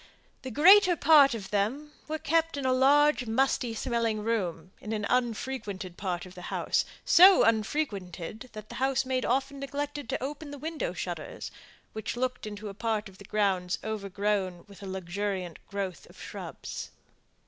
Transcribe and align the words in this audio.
The 0.41 0.49
greater 0.49 0.95
part 0.95 1.35
of 1.35 1.51
them 1.51 1.91
were 2.07 2.17
kept 2.17 2.57
in 2.57 2.65
a 2.65 2.73
large, 2.73 3.27
musty 3.27 3.75
smelling 3.75 4.23
room, 4.23 4.71
in 4.81 4.93
an 4.93 5.05
unfrequented 5.07 5.95
part 5.95 6.25
of 6.25 6.33
the 6.33 6.41
house; 6.49 6.85
so 7.05 7.43
unfrequented 7.43 8.49
that 8.53 8.69
the 8.69 8.75
housemaid 8.81 9.25
often 9.25 9.59
neglected 9.59 10.09
to 10.09 10.23
open 10.23 10.49
the 10.49 10.57
window 10.57 10.93
shutters, 10.93 11.51
which 11.93 12.17
looked 12.17 12.47
into 12.47 12.67
a 12.67 12.73
part 12.73 13.09
of 13.09 13.19
the 13.19 13.25
grounds 13.25 13.77
over 13.83 14.09
grown 14.09 14.65
with 14.67 14.79
the 14.79 14.87
luxuriant 14.87 15.59
growth 15.67 16.07
of 16.09 16.19
shrubs. 16.19 16.89